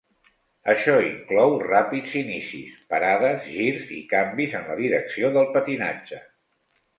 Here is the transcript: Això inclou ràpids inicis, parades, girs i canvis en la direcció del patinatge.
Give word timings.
Això 0.71 0.93
inclou 1.07 1.51
ràpids 1.63 2.15
inicis, 2.21 2.79
parades, 2.93 3.45
girs 3.59 3.93
i 3.99 3.99
canvis 4.15 4.57
en 4.61 4.67
la 4.71 4.79
direcció 4.81 5.31
del 5.37 5.49
patinatge. 5.59 6.25